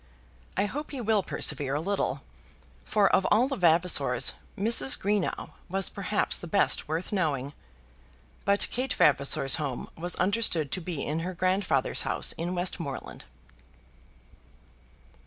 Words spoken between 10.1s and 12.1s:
understood to be in her grandfather's